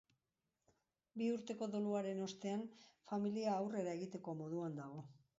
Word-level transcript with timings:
Bi 1.21 1.25
urteko 1.33 1.67
doluaren 1.75 2.23
ostean, 2.27 2.63
familia 3.11 3.53
aurrera 3.57 3.93
egiteko 3.99 4.35
moduan 4.41 4.81
dago. 4.81 5.05